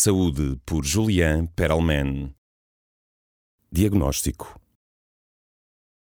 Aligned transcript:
Saúde 0.00 0.56
por 0.64 0.84
Julian 0.84 1.46
Perelman. 1.56 2.32
Diagnóstico. 3.68 4.56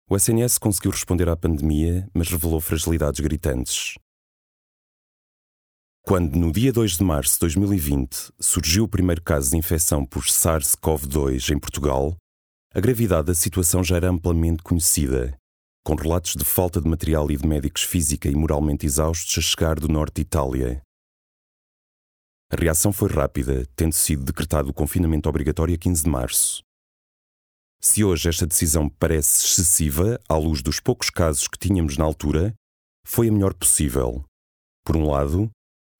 O 0.07 0.15
SNS 0.15 0.59
conseguiu 0.59 0.91
responder 0.91 1.27
à 1.27 1.35
pandemia, 1.35 2.07
mas 2.13 2.29
revelou 2.29 2.61
fragilidades 2.61 3.19
gritantes. 3.21 3.95
Quando, 6.03 6.35
no 6.35 6.51
dia 6.51 6.71
2 6.71 6.97
de 6.97 7.03
março 7.03 7.33
de 7.33 7.39
2020, 7.39 8.31
surgiu 8.39 8.83
o 8.83 8.87
primeiro 8.87 9.23
caso 9.23 9.49
de 9.49 9.57
infecção 9.57 10.05
por 10.05 10.25
SARS-CoV-2 10.25 11.51
em 11.51 11.57
Portugal, 11.57 12.15
a 12.75 12.79
gravidade 12.79 13.25
da 13.25 13.33
situação 13.33 13.83
já 13.83 13.95
era 13.95 14.11
amplamente 14.11 14.61
conhecida, 14.61 15.35
com 15.83 15.95
relatos 15.95 16.35
de 16.35 16.45
falta 16.45 16.79
de 16.79 16.87
material 16.87 17.31
e 17.31 17.35
de 17.35 17.47
médicos 17.47 17.81
física 17.81 18.29
e 18.29 18.35
moralmente 18.35 18.85
exaustos 18.85 19.35
a 19.39 19.41
chegar 19.41 19.79
do 19.79 19.87
norte 19.87 20.17
de 20.17 20.21
Itália. 20.21 20.83
A 22.53 22.61
reação 22.61 22.91
foi 22.91 23.09
rápida, 23.09 23.65
tendo 23.77 23.93
sido 23.93 24.25
decretado 24.25 24.71
o 24.71 24.73
confinamento 24.73 25.29
obrigatório 25.29 25.73
a 25.73 25.77
15 25.77 26.03
de 26.03 26.09
março. 26.09 26.61
Se 27.79 28.03
hoje 28.03 28.27
esta 28.27 28.45
decisão 28.45 28.89
parece 28.89 29.45
excessiva, 29.45 30.19
à 30.27 30.35
luz 30.35 30.61
dos 30.61 30.81
poucos 30.81 31.09
casos 31.09 31.47
que 31.47 31.57
tínhamos 31.57 31.95
na 31.95 32.03
altura, 32.03 32.53
foi 33.07 33.29
a 33.29 33.31
melhor 33.31 33.53
possível. 33.53 34.25
Por 34.85 34.97
um 34.97 35.09
lado, 35.09 35.49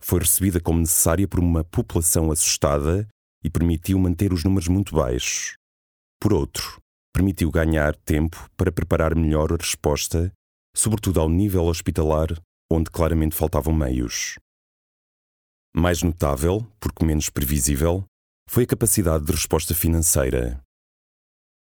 foi 0.03 0.19
recebida 0.19 0.59
como 0.59 0.81
necessária 0.81 1.25
por 1.25 1.39
uma 1.39 1.63
população 1.63 2.29
assustada 2.29 3.07
e 3.41 3.49
permitiu 3.49 3.97
manter 3.97 4.33
os 4.33 4.43
números 4.43 4.67
muito 4.67 4.93
baixos. 4.93 5.55
Por 6.19 6.33
outro, 6.33 6.81
permitiu 7.13 7.49
ganhar 7.49 7.95
tempo 7.95 8.49
para 8.57 8.73
preparar 8.73 9.15
melhor 9.15 9.53
a 9.53 9.55
resposta, 9.55 10.33
sobretudo 10.75 11.21
ao 11.21 11.29
nível 11.29 11.63
hospitalar, 11.63 12.27
onde 12.69 12.91
claramente 12.91 13.37
faltavam 13.37 13.73
meios. 13.73 14.35
Mais 15.73 16.03
notável, 16.03 16.67
porque 16.79 17.05
menos 17.05 17.29
previsível, 17.29 18.03
foi 18.49 18.63
a 18.63 18.67
capacidade 18.67 19.23
de 19.23 19.31
resposta 19.31 19.73
financeira. 19.73 20.61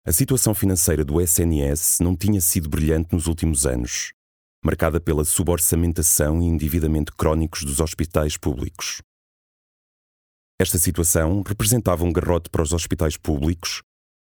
A 0.08 0.11
situação 0.14 0.56
financeira 0.56 1.03
do 1.03 1.19
SNS 1.19 2.00
não 2.00 2.16
tinha 2.16 2.39
sido 2.39 2.69
brilhante 2.69 3.14
nos 3.14 3.28
últimos 3.28 3.66
anos, 3.66 4.14
marcada 4.64 5.02
pela 5.02 5.25
suborçamentação 5.25 6.41
e 6.41 6.45
endividamento 6.45 7.14
crónicos 7.14 7.66
dos 7.66 7.81
hospitais 7.81 8.38
públicos. 8.38 9.02
Esta 10.58 10.78
situação 10.78 11.41
representava 11.41 12.06
um 12.06 12.13
garrote 12.13 12.50
para 12.50 12.63
os 12.63 12.72
hospitais 12.72 13.17
públicos, 13.17 13.81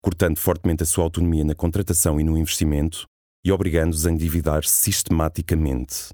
cortando 0.01 0.37
fortemente 0.37 0.83
a 0.83 0.85
sua 0.85 1.03
autonomia 1.03 1.43
na 1.43 1.55
contratação 1.55 2.19
e 2.19 2.23
no 2.23 2.37
investimento 2.37 3.05
e 3.43 3.51
obrigando-os 3.51 4.05
a 4.05 4.11
endividar-se 4.11 4.73
sistematicamente. 4.73 6.09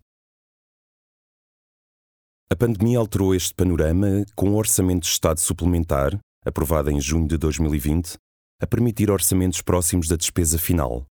A 2.54 2.56
pandemia 2.56 3.00
alterou 3.00 3.34
este 3.34 3.52
panorama 3.52 4.24
com 4.36 4.52
o 4.52 4.56
Orçamento 4.58 5.02
de 5.02 5.08
Estado 5.08 5.40
Suplementar, 5.40 6.20
aprovado 6.46 6.92
em 6.92 7.02
junho 7.02 7.28
de 7.28 7.36
2020, 7.36 8.16
a 8.62 8.68
permitir 8.68 9.10
orçamentos 9.10 9.60
próximos 9.64 10.08
da 10.08 10.16
despesa 10.16 10.60
final. 10.60 11.04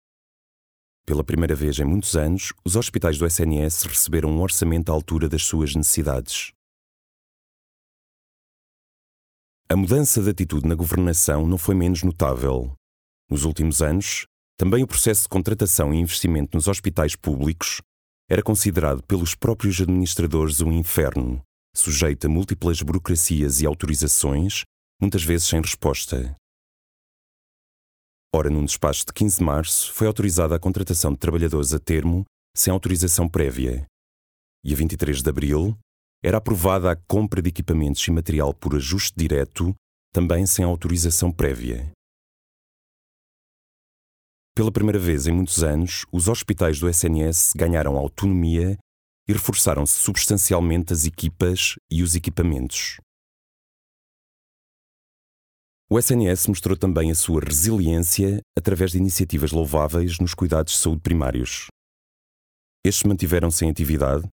Pela 1.05 1.25
primeira 1.25 1.57
vez 1.57 1.81
em 1.81 1.85
muitos 1.85 2.15
anos, 2.15 2.53
os 2.65 2.77
hospitais 2.77 3.19
do 3.19 3.27
SNS 3.27 3.83
receberam 3.87 4.31
um 4.31 4.41
orçamento 4.41 4.93
à 4.93 4.95
altura 4.95 5.29
das 5.29 5.43
suas 5.43 5.75
necessidades. 5.75 6.53
A 9.69 9.75
mudança 9.75 10.23
de 10.23 10.31
atitude 10.31 10.69
na 10.69 10.77
governação 10.77 11.45
não 11.45 11.59
foi 11.59 11.75
menos 11.75 12.05
notável. 12.05 12.73
Nos 13.29 13.43
últimos 13.43 13.83
anos, 13.83 14.27
também 14.57 14.85
o 14.85 14.87
processo 14.87 15.23
de 15.23 15.29
contratação 15.29 15.93
e 15.93 15.99
investimento 15.99 16.57
nos 16.57 16.69
hospitais 16.69 17.17
públicos 17.17 17.83
era 18.31 18.43
considerado 18.43 19.03
pelos 19.03 19.35
próprios 19.35 19.81
administradores 19.81 20.61
um 20.61 20.73
inferno, 20.73 21.43
sujeito 21.75 22.27
a 22.27 22.31
múltiplas 22.31 22.81
burocracias 22.83 23.61
e 23.61 23.67
autorizações, 23.67 24.63
muitas 25.01 25.25
vezes 25.25 25.47
sem 25.49 25.61
resposta. 25.61 26.37
Ora, 28.35 28.49
num 28.49 28.65
despacho 28.65 29.05
de 29.05 29.13
15 29.13 29.39
de 29.39 29.45
março, 29.45 29.93
foi 29.93 30.07
autorizada 30.07 30.57
a 30.57 30.59
contratação 30.59 31.13
de 31.13 31.19
trabalhadores 31.19 31.75
a 31.75 31.79
termo 31.79 32.25
sem 32.57 32.73
autorização 32.73 33.29
prévia. 33.29 33.87
E 34.65 34.73
a 34.73 34.77
23 34.77 35.23
de 35.23 35.29
abril, 35.29 35.77
era 36.23 36.39
aprovada 36.39 36.91
a 36.91 36.97
compra 36.97 37.43
de 37.43 37.49
equipamentos 37.49 38.07
e 38.07 38.11
material 38.11 38.55
por 38.55 38.77
ajuste 38.77 39.15
direto, 39.17 39.75
também 40.13 40.47
sem 40.47 40.65
autorização 40.65 41.33
prévia. 41.33 41.91
Pela 44.55 44.71
primeira 44.71 44.99
vez 44.99 45.27
em 45.27 45.33
muitos 45.33 45.65
anos, 45.65 46.05
os 46.13 46.29
hospitais 46.29 46.79
do 46.79 46.87
SNS 46.87 47.55
ganharam 47.57 47.97
autonomia 47.97 48.79
e 49.27 49.33
reforçaram-se 49.33 49.95
substancialmente 49.95 50.93
as 50.93 51.07
equipas 51.07 51.77
e 51.91 52.03
os 52.03 52.15
equipamentos. 52.15 53.01
O 55.91 55.99
SNS 55.99 56.49
mostrou 56.49 56.77
também 56.77 57.11
a 57.11 57.15
sua 57.15 57.41
resiliência 57.41 58.43
através 58.57 58.93
de 58.93 58.99
iniciativas 58.99 59.53
louváveis 59.53 60.19
nos 60.19 60.35
cuidados 60.35 60.75
de 60.75 60.79
saúde 60.81 61.01
primários. 61.01 61.69
Estes 62.85 63.05
mantiveram-se 63.05 63.65
em 63.65 63.71
atividade, 63.71 64.29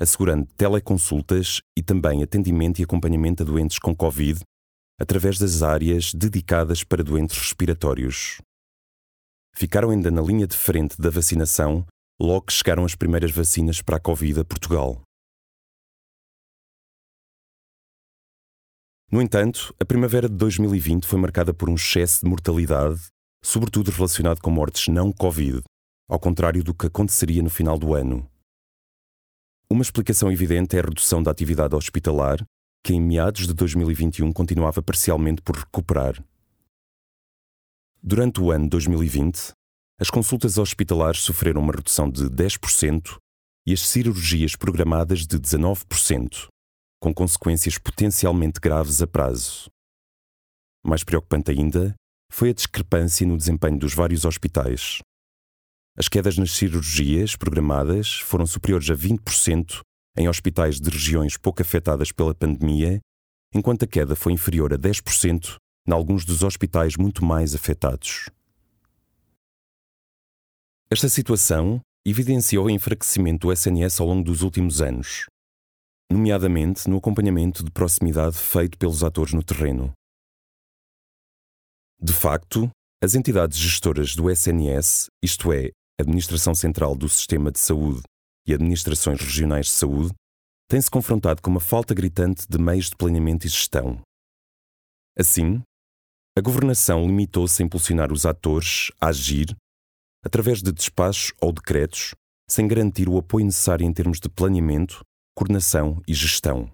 assegurando 0.00 0.46
teleconsultas 0.56 1.60
e 1.76 1.82
também 1.82 2.22
atendimento 2.22 2.78
e 2.78 2.84
acompanhamento 2.84 3.42
a 3.42 3.46
doentes 3.46 3.80
com 3.80 3.94
Covid 3.94 4.40
através 5.00 5.36
das 5.36 5.62
áreas 5.62 6.14
dedicadas 6.14 6.84
para 6.84 7.02
doentes 7.02 7.36
respiratórios 7.36 8.38
ficaram 9.54 9.90
ainda 9.90 10.10
na 10.10 10.20
linha 10.20 10.46
de 10.46 10.56
frente 10.56 11.00
da 11.00 11.10
vacinação 11.10 11.86
logo 12.20 12.46
que 12.46 12.52
chegaram 12.52 12.84
as 12.84 12.94
primeiras 12.94 13.30
vacinas 13.30 13.80
para 13.80 13.96
a 13.96 14.00
Covid 14.00 14.40
a 14.40 14.44
Portugal. 14.44 15.02
No 19.10 19.22
entanto, 19.22 19.74
a 19.78 19.84
primavera 19.84 20.28
de 20.28 20.34
2020 20.34 21.06
foi 21.06 21.18
marcada 21.18 21.54
por 21.54 21.70
um 21.70 21.74
excesso 21.74 22.24
de 22.24 22.28
mortalidade, 22.28 23.00
sobretudo 23.44 23.90
relacionado 23.90 24.40
com 24.40 24.50
mortes 24.50 24.88
não 24.88 25.12
Covid, 25.12 25.62
ao 26.08 26.18
contrário 26.18 26.64
do 26.64 26.74
que 26.74 26.86
aconteceria 26.86 27.42
no 27.42 27.50
final 27.50 27.78
do 27.78 27.94
ano. 27.94 28.28
Uma 29.70 29.82
explicação 29.82 30.30
evidente 30.32 30.76
é 30.76 30.80
a 30.80 30.82
redução 30.82 31.22
da 31.22 31.30
atividade 31.30 31.74
hospitalar, 31.74 32.44
que 32.84 32.92
em 32.92 33.00
meados 33.00 33.46
de 33.46 33.54
2021 33.54 34.32
continuava 34.32 34.82
parcialmente 34.82 35.40
por 35.42 35.56
recuperar. 35.56 36.22
Durante 38.06 38.38
o 38.38 38.50
ano 38.50 38.68
2020, 38.68 39.54
as 39.98 40.10
consultas 40.10 40.58
hospitalares 40.58 41.20
sofreram 41.20 41.62
uma 41.62 41.72
redução 41.72 42.10
de 42.10 42.24
10% 42.24 43.16
e 43.66 43.72
as 43.72 43.80
cirurgias 43.80 44.54
programadas 44.54 45.26
de 45.26 45.38
19%, 45.38 46.48
com 47.00 47.14
consequências 47.14 47.78
potencialmente 47.78 48.60
graves 48.60 49.00
a 49.00 49.06
prazo. 49.06 49.70
Mais 50.84 51.02
preocupante 51.02 51.50
ainda 51.50 51.94
foi 52.30 52.50
a 52.50 52.52
discrepância 52.52 53.26
no 53.26 53.38
desempenho 53.38 53.78
dos 53.78 53.94
vários 53.94 54.26
hospitais. 54.26 54.98
As 55.96 56.06
quedas 56.06 56.36
nas 56.36 56.50
cirurgias 56.50 57.36
programadas 57.36 58.16
foram 58.16 58.46
superiores 58.46 58.90
a 58.90 58.94
20% 58.94 59.80
em 60.18 60.28
hospitais 60.28 60.78
de 60.78 60.90
regiões 60.90 61.38
pouco 61.38 61.62
afetadas 61.62 62.12
pela 62.12 62.34
pandemia, 62.34 63.00
enquanto 63.54 63.84
a 63.84 63.88
queda 63.88 64.14
foi 64.14 64.34
inferior 64.34 64.74
a 64.74 64.76
10% 64.76 65.56
em 65.86 65.92
alguns 65.92 66.24
dos 66.24 66.42
hospitais 66.42 66.96
muito 66.96 67.24
mais 67.24 67.54
afetados. 67.54 68.30
Esta 70.90 71.08
situação 71.08 71.80
evidenciou 72.06 72.66
o 72.66 72.70
enfraquecimento 72.70 73.46
do 73.46 73.52
SNS 73.52 74.00
ao 74.00 74.06
longo 74.06 74.24
dos 74.24 74.42
últimos 74.42 74.80
anos, 74.80 75.26
nomeadamente 76.10 76.88
no 76.88 76.98
acompanhamento 76.98 77.64
de 77.64 77.70
proximidade 77.70 78.36
feito 78.36 78.78
pelos 78.78 79.02
atores 79.02 79.32
no 79.32 79.42
terreno. 79.42 79.92
De 82.00 82.12
facto, 82.12 82.70
as 83.02 83.14
entidades 83.14 83.58
gestoras 83.58 84.14
do 84.14 84.30
SNS, 84.30 85.06
isto 85.22 85.52
é, 85.52 85.70
Administração 86.00 86.54
Central 86.54 86.94
do 86.94 87.08
Sistema 87.08 87.50
de 87.50 87.58
Saúde 87.58 88.02
e 88.46 88.52
Administrações 88.52 89.20
Regionais 89.20 89.66
de 89.66 89.72
Saúde, 89.72 90.14
têm-se 90.68 90.90
confrontado 90.90 91.40
com 91.40 91.50
uma 91.50 91.60
falta 91.60 91.94
gritante 91.94 92.46
de 92.48 92.58
meios 92.58 92.90
de 92.90 92.96
planeamento 92.96 93.46
e 93.46 93.50
gestão. 93.50 94.00
Assim, 95.18 95.62
a 96.36 96.40
governação 96.40 97.06
limitou-se 97.06 97.62
a 97.62 97.66
impulsionar 97.66 98.12
os 98.12 98.26
atores 98.26 98.90
a 99.00 99.08
agir 99.08 99.56
através 100.24 100.62
de 100.62 100.72
despachos 100.72 101.32
ou 101.40 101.52
decretos, 101.52 102.14
sem 102.50 102.66
garantir 102.66 103.08
o 103.08 103.18
apoio 103.18 103.44
necessário 103.44 103.86
em 103.86 103.92
termos 103.92 104.18
de 104.18 104.28
planeamento, 104.28 105.04
coordenação 105.36 106.02
e 106.08 106.14
gestão. 106.14 106.72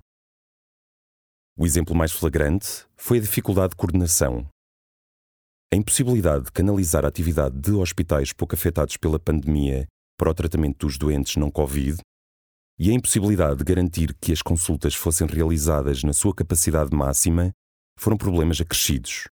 O 1.58 1.66
exemplo 1.66 1.94
mais 1.94 2.10
flagrante 2.10 2.86
foi 2.96 3.18
a 3.18 3.20
dificuldade 3.20 3.70
de 3.70 3.76
coordenação. 3.76 4.48
A 5.70 5.76
impossibilidade 5.76 6.46
de 6.46 6.52
canalizar 6.52 7.04
a 7.04 7.08
atividade 7.08 7.58
de 7.60 7.72
hospitais 7.72 8.32
pouco 8.32 8.54
afetados 8.54 8.96
pela 8.96 9.18
pandemia 9.18 9.86
para 10.16 10.30
o 10.30 10.34
tratamento 10.34 10.86
dos 10.86 10.96
doentes 10.96 11.36
não 11.36 11.50
Covid 11.50 11.98
e 12.78 12.90
a 12.90 12.94
impossibilidade 12.94 13.56
de 13.56 13.64
garantir 13.64 14.14
que 14.14 14.32
as 14.32 14.40
consultas 14.40 14.94
fossem 14.94 15.26
realizadas 15.26 16.02
na 16.02 16.14
sua 16.14 16.34
capacidade 16.34 16.96
máxima 16.96 17.50
foram 17.98 18.16
problemas 18.16 18.58
acrescidos. 18.58 19.28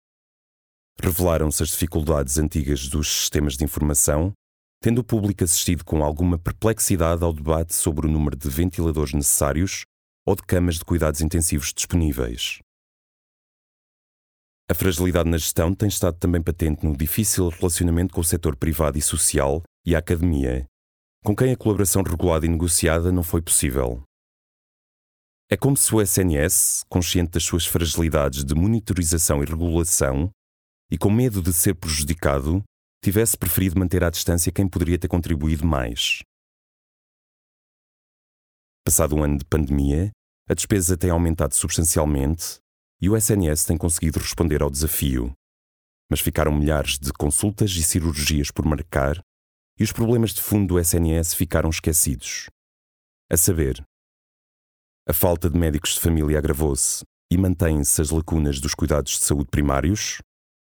Revelaram-se 1.01 1.63
as 1.63 1.69
dificuldades 1.69 2.38
antigas 2.38 2.88
dos 2.88 3.07
sistemas 3.07 3.57
de 3.57 3.63
informação, 3.63 4.34
tendo 4.81 5.00
o 5.00 5.04
público 5.04 5.44
assistido 5.44 5.84
com 5.86 6.04
alguma 6.04 6.38
perplexidade 6.38 7.24
ao 7.24 7.34
debate 7.34 7.74
sobre 7.74 8.07
o 8.07 8.12
número 8.12 8.36
de 8.36 8.50
ventiladores 8.50 9.13
necessários 9.13 9.84
ou 10.25 10.36
de 10.36 10.44
camas 10.44 10.75
de 10.75 10.86
cuidados 10.86 11.22
intensivos 11.22 11.74
disponíveis. 11.74 12.60
A 14.69 14.74
fragilidade 14.74 15.30
na 15.30 15.38
gestão 15.38 15.74
tem 15.74 15.90
estado 15.90 16.18
também 16.18 16.42
patente 16.42 16.86
no 16.86 16.95
difícil 16.95 17.50
relacionamento 17.50 18.13
com 18.13 18.22
o 18.22 18.24
setor 18.24 18.56
privado 18.56 18.98
e 18.98 19.01
social 19.01 19.62
e 19.86 19.94
a 19.94 20.00
academia, 20.00 20.66
com 21.24 21.36
quem 21.36 21.51
a 21.51 21.57
colaboração 21.57 22.01
regulada 22.01 22.45
e 22.45 22.50
negociada 22.50 23.12
não 23.12 23.24
foi 23.24 23.42
possível. 23.42 24.04
É 25.50 25.57
como 25.57 25.75
se 25.75 25.94
o 25.94 26.01
SNS, 26.01 26.84
consciente 26.90 27.31
das 27.31 27.44
suas 27.44 27.66
fragilidades 27.66 28.44
de 28.44 28.56
monitorização 28.56 29.44
e 29.44 29.45
regulação, 29.45 30.31
e 30.94 30.98
com 30.98 31.10
medo 31.10 31.42
de 31.42 31.51
ser 31.51 31.74
prejudicado, 31.74 32.63
tivesse 33.04 33.36
preferido 33.36 33.80
manter 33.80 34.04
à 34.04 34.12
distância 34.12 34.51
quem 34.51 34.68
poderia 34.68 35.00
ter 35.00 35.07
contribuído 35.07 35.66
mais. 35.66 36.19
Passado 38.86 39.16
um 39.16 39.24
ano 39.24 39.40
de 39.40 39.44
pandemia, 39.44 40.12
a 40.48 40.54
despesa 40.54 40.95
tem 40.95 41.10
aumentado 41.10 41.56
substancialmente 41.56 42.60
e 43.01 43.10
o 43.10 43.18
SNS 43.18 43.66
tem 43.66 43.75
conseguido 43.75 44.19
responder 44.19 44.62
ao 44.62 44.69
desafio. 44.69 45.34
Mas 46.12 46.19
ficaram 46.19 46.56
milhares 46.56 47.00
de 47.00 47.12
consultas 47.12 47.72
e 47.72 47.81
cirurgias 47.81 48.51
por 48.51 48.63
marcar 48.63 49.19
e 49.80 49.84
os 49.84 49.92
problemas 49.92 50.31
de 50.31 50.44
fundo 50.44 50.75
do 50.75 50.80
SNS 50.80 51.34
ficaram 51.34 51.72
esquecidos. 51.72 52.51
A 53.31 53.36
saber, 53.36 53.84
a 55.10 55.13
falta 55.13 55.50
de 55.50 55.57
médicos 55.57 55.95
de 55.95 56.01
família 56.01 56.38
agravou-se 56.38 57.04
e 57.31 57.38
mantêm-se 57.38 58.00
as 58.00 58.12
lacunas 58.12 58.60
dos 58.60 58.75
cuidados 58.75 59.13
de 59.13 59.25
saúde 59.25 59.50
primários, 59.50 60.19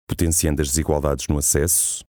potenciando 0.09 0.63
as 0.63 0.69
desigualdades 0.69 1.29
no 1.29 1.39
acesso. 1.39 2.03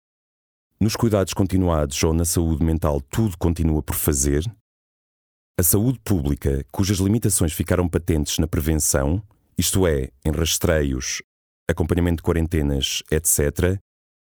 Nos 0.80 0.96
cuidados 0.96 1.34
continuados 1.34 2.02
ou 2.02 2.14
na 2.14 2.24
saúde 2.24 2.64
mental, 2.64 3.02
tudo 3.02 3.38
continua 3.38 3.84
por 3.84 3.96
fazer. 3.96 4.50
A 5.60 5.64
saúde 5.64 6.00
pública, 6.00 6.66
cujas 6.72 7.00
limitações 7.00 7.52
ficaram 7.52 7.90
patentes 7.90 8.40
na 8.40 8.48
prevenção, 8.48 9.22
isto 9.58 9.86
é, 9.86 10.10
em 10.24 10.32
rastreios, 10.32 11.22
acompanhamento 11.70 12.18
de 12.18 12.24
quarentenas, 12.24 13.04
etc., 13.12 13.78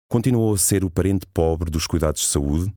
continuou 0.09 0.53
a 0.53 0.57
ser 0.57 0.83
o 0.83 0.91
parente 0.91 1.25
pobre 1.27 1.71
dos 1.71 1.87
cuidados 1.87 2.21
de 2.21 2.27
saúde 2.27 2.73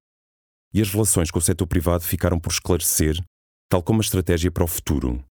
e 0.72 0.80
as 0.80 0.90
relações 0.90 1.30
com 1.30 1.40
o 1.40 1.42
setor 1.42 1.66
privado 1.66 2.04
ficaram 2.04 2.38
por 2.38 2.52
esclarecer, 2.52 3.20
tal 3.68 3.82
como 3.82 4.00
a 4.00 4.04
estratégia 4.04 4.50
para 4.50 4.62
o 4.62 4.68
futuro. 4.68 5.24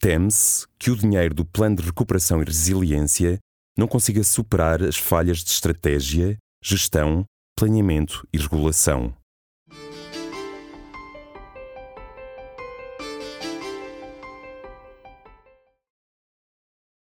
Teme-se 0.00 0.66
que 0.78 0.90
o 0.90 0.96
dinheiro 0.96 1.34
do 1.34 1.44
Plano 1.44 1.76
de 1.76 1.82
Recuperação 1.82 2.40
e 2.40 2.44
Resiliência 2.44 3.38
não 3.76 3.88
consiga 3.88 4.22
superar 4.22 4.82
as 4.82 4.96
falhas 4.96 5.38
de 5.38 5.50
estratégia, 5.50 6.38
gestão, 6.62 7.24
planeamento 7.56 8.26
e 8.32 8.38
regulação. 8.38 9.14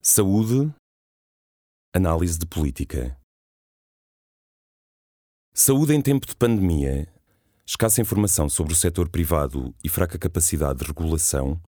Saúde 0.02 0.74
Análise 1.94 2.40
de 2.40 2.46
política. 2.46 3.18
Saúde 5.54 5.94
em 5.94 6.02
tempo 6.02 6.26
de 6.26 6.36
pandemia. 6.36 7.08
Escassa 7.68 8.02
informação 8.02 8.48
sobre 8.48 8.72
o 8.72 8.76
setor 8.76 9.10
privado 9.10 9.76
e 9.84 9.90
fraca 9.90 10.18
capacidade 10.18 10.80
de 10.80 10.86
regulação 10.86 11.62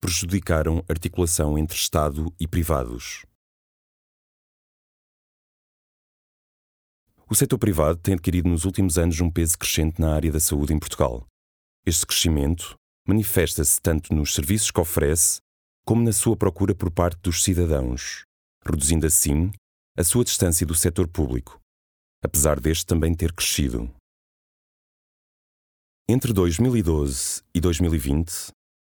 prejudicaram 0.00 0.84
a 0.88 0.92
articulação 0.92 1.56
entre 1.56 1.76
Estado 1.76 2.32
e 2.38 2.46
privados. 2.46 3.24
O 7.30 7.34
setor 7.36 7.58
privado 7.58 7.96
tem 7.96 8.14
adquirido 8.14 8.48
nos 8.48 8.64
últimos 8.64 8.98
anos 8.98 9.20
um 9.20 9.30
peso 9.30 9.56
crescente 9.56 10.00
na 10.00 10.12
área 10.12 10.32
da 10.32 10.40
saúde 10.40 10.74
em 10.74 10.78
Portugal. 10.80 11.24
Este 11.86 12.04
crescimento 12.04 12.74
manifesta-se 13.06 13.80
tanto 13.80 14.12
nos 14.12 14.34
serviços 14.34 14.72
que 14.72 14.80
oferece, 14.80 15.38
como 15.86 16.02
na 16.02 16.12
sua 16.12 16.36
procura 16.36 16.74
por 16.74 16.90
parte 16.90 17.20
dos 17.22 17.44
cidadãos, 17.44 18.24
reduzindo 18.66 19.06
assim 19.06 19.52
a 19.96 20.02
sua 20.02 20.24
distância 20.24 20.66
do 20.66 20.74
setor 20.74 21.06
público, 21.06 21.60
apesar 22.20 22.58
deste 22.58 22.84
também 22.84 23.14
ter 23.14 23.32
crescido. 23.32 23.88
Entre 26.08 26.32
2012 26.32 27.44
e 27.54 27.60
2020, 27.60 28.48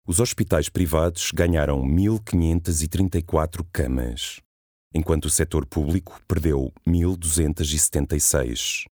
os 0.07 0.21
hospitais 0.21 0.69
privados 0.69 1.31
ganharam 1.33 1.81
1.534 1.81 3.67
camas, 3.69 4.39
enquanto 4.93 5.25
o 5.25 5.29
setor 5.29 5.65
público 5.65 6.21
perdeu 6.27 6.71
1.276. 6.87 8.85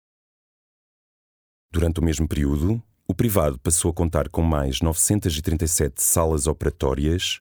Durante 1.72 2.00
o 2.00 2.04
mesmo 2.04 2.28
período, 2.28 2.82
o 3.08 3.14
privado 3.14 3.60
passou 3.60 3.92
a 3.92 3.94
contar 3.94 4.28
com 4.30 4.42
mais 4.42 4.82
937 4.82 6.02
salas 6.02 6.48
operatórias 6.48 7.40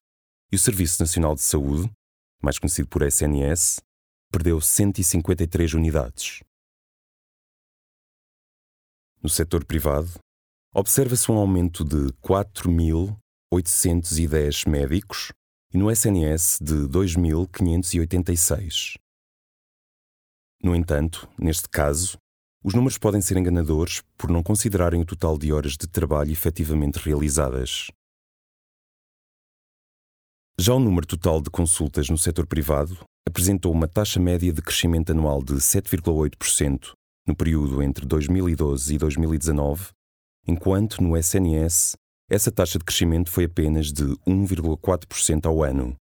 e 0.51 0.55
o 0.55 0.59
Serviço 0.59 1.01
Nacional 1.01 1.33
de 1.35 1.41
Saúde, 1.41 1.91
mais 2.41 2.57
conhecido 2.57 2.87
por 2.87 3.01
SNS, 3.01 3.81
perdeu 4.31 4.61
153 4.61 5.73
unidades. 5.73 6.41
No 9.21 9.29
setor 9.29 9.65
privado, 9.65 10.09
observa-se 10.73 11.29
um 11.31 11.37
aumento 11.37 11.83
de 11.83 12.13
4.810 12.21 14.69
médicos 14.69 15.33
e 15.73 15.77
no 15.77 15.91
SNS 15.91 16.59
de 16.61 16.87
2.586. 16.87 18.95
No 20.63 20.75
entanto, 20.75 21.29
neste 21.37 21.69
caso, 21.69 22.17
os 22.63 22.73
números 22.73 22.97
podem 22.97 23.21
ser 23.21 23.37
enganadores 23.37 24.01
por 24.17 24.29
não 24.29 24.41
considerarem 24.41 25.01
o 25.01 25.05
total 25.05 25.37
de 25.37 25.53
horas 25.53 25.73
de 25.73 25.87
trabalho 25.87 26.31
efetivamente 26.31 26.97
realizadas. 26.97 27.87
Já 30.59 30.73
o 30.73 30.79
número 30.79 31.05
total 31.05 31.39
de 31.39 31.51
consultas 31.51 32.09
no 32.09 32.17
setor 32.17 32.47
privado 32.47 32.97
apresentou 33.27 33.71
uma 33.71 33.87
taxa 33.87 34.19
média 34.19 34.51
de 34.51 34.61
crescimento 34.61 35.11
anual 35.11 35.43
de 35.43 35.53
7,8% 35.53 36.93
no 37.27 37.35
período 37.35 37.83
entre 37.83 38.05
2012 38.05 38.95
e 38.95 38.97
2019, 38.97 39.89
enquanto 40.47 41.03
no 41.03 41.15
SNS 41.15 41.95
essa 42.29 42.51
taxa 42.51 42.77
de 42.77 42.83
crescimento 42.83 43.31
foi 43.31 43.45
apenas 43.45 43.91
de 43.91 44.03
1,4% 44.27 45.45
ao 45.45 45.63
ano. 45.63 45.95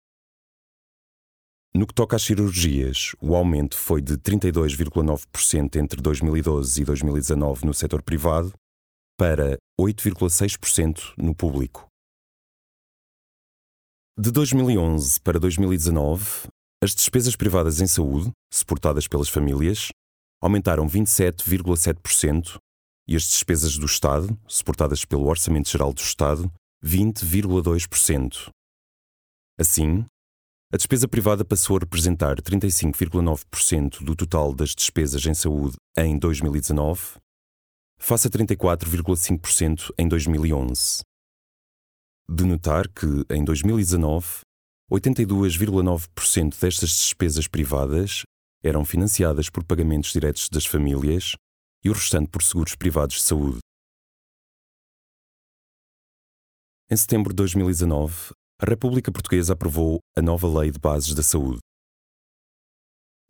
No 1.75 1.86
que 1.86 1.94
toca 1.94 2.15
às 2.15 2.24
cirurgias, 2.24 3.13
o 3.22 3.36
aumento 3.36 3.77
foi 3.77 4.01
de 4.01 4.17
32,9% 4.17 5.75
entre 5.75 6.01
2012 6.01 6.82
e 6.82 6.86
2019 6.86 7.65
no 7.65 7.74
setor 7.74 8.01
privado 8.01 8.53
para 9.17 9.58
8,6% 9.79 11.13
no 11.17 11.36
público. 11.36 11.88
De 14.17 14.32
2011 14.32 15.20
para 15.20 15.38
2019, 15.38 16.48
as 16.82 16.96
despesas 16.96 17.36
privadas 17.36 17.82
em 17.82 17.88
saúde, 17.88 18.32
suportadas 18.51 19.08
pelas 19.08 19.27
famílias, 19.27 19.89
aumentaram 20.41 20.88
27,7% 20.88 22.58
e 23.07 23.15
as 23.15 23.24
despesas 23.24 23.77
do 23.77 23.85
Estado, 23.85 24.38
suportadas 24.47 25.05
pelo 25.05 25.27
Orçamento 25.27 25.69
Geral 25.69 25.93
do 25.93 26.01
Estado, 26.01 26.51
20,2%. 26.83 28.50
Assim, 29.59 30.05
a 30.74 30.77
despesa 30.77 31.07
privada 31.07 31.45
passou 31.45 31.77
a 31.77 31.79
representar 31.79 32.41
35,9% 32.41 34.03
do 34.03 34.15
total 34.15 34.53
das 34.53 34.75
despesas 34.75 35.25
em 35.25 35.33
saúde 35.33 35.77
em 35.97 36.17
2019, 36.17 37.19
face 37.97 38.27
a 38.27 38.29
34,5% 38.29 39.91
em 39.97 40.07
2011 40.07 41.03
de 42.27 42.43
notar 42.43 42.88
que, 42.88 43.05
em 43.29 43.43
2019, 43.43 44.41
82,9% 44.91 46.59
destas 46.59 46.89
despesas 46.89 47.47
privadas 47.47 48.24
eram 48.63 48.83
financiadas 48.83 49.50
por 49.50 49.63
pagamentos 49.63 50.12
diretos 50.12 50.50
das 50.50 50.65
famílias 50.65 51.35
e 51.86 51.89
o 51.89 51.94
restante 51.94 52.27
por 52.30 52.42
seguros 52.42 52.74
privados 52.75 53.18
de 53.18 53.22
saúde. 53.22 53.60
Em 56.89 56.98
setembro 56.98 57.30
de 57.30 57.36
2019, 57.36 58.34
a 58.60 58.65
República 58.65 59.12
Portuguesa 59.12 59.54
aprovou 59.54 60.00
a 60.18 60.22
nova 60.22 60.48
Lei 60.48 60.72
de 60.72 60.80
Bases 60.80 61.13
da 61.13 61.22
Saúde. 61.22 61.60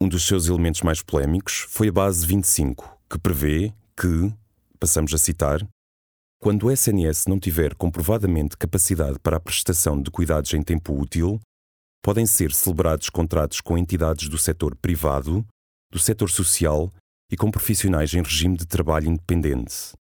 Um 0.02 0.08
dos 0.08 0.26
seus 0.26 0.48
elementos 0.48 0.82
mais 0.82 1.02
polémicos 1.02 1.66
foi 1.68 1.90
a 1.90 1.92
Base 1.92 2.26
25, 2.26 2.98
que 3.10 3.20
prevê 3.20 3.74
que, 3.98 4.34
passamos 4.80 5.14
a 5.14 5.18
citar, 5.18 5.60
quando 6.40 6.68
o 6.68 6.72
SNS 6.72 7.26
não 7.28 7.40
tiver 7.40 7.76
comprovadamente 7.76 8.58
capacidade 8.58 9.20
para 9.20 9.38
a 9.38 9.40
prestação 9.40 10.02
de 10.02 10.12
cuidados 10.12 10.54
em 10.54 10.62
tempo 10.62 10.94
útil, 10.94 11.42
podem 12.04 12.26
ser 12.26 12.54
celebrados 12.54 13.10
contratos 13.10 13.60
com 13.60 13.78
entidades 13.78 14.30
do 14.30 14.38
setor 14.38 14.76
privado, 14.76 15.46
do 15.92 15.98
setor 15.98 16.30
social 16.30 16.94
e 17.32 17.38
com 17.38 17.50
profissionais 17.50 18.14
em 18.14 18.22
regime 18.22 18.58
de 18.58 18.66
trabalho 18.66 19.08
independente. 19.08 19.94